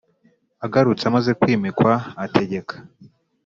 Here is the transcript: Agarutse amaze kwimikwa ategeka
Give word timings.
Agarutse 0.65 1.03
amaze 1.09 1.31
kwimikwa 1.39 1.91
ategeka 2.25 2.75